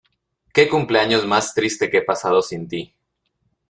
Qué 0.51 0.67
cumpleaños 0.67 1.27
más 1.27 1.53
triste 1.53 1.87
que 1.91 1.97
he 1.97 2.01
pasado 2.01 2.41
sin 2.41 2.67
ti. 2.67 2.91